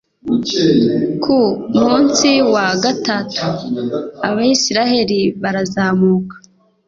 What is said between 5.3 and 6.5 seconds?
barazamuka